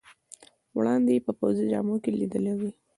وړاندې 0.77 1.11
یې 1.15 1.25
په 1.25 1.31
پوځي 1.39 1.65
جامو 1.71 1.95
کې 2.03 2.11
لیدلی 2.19 2.53
وې. 2.59 2.71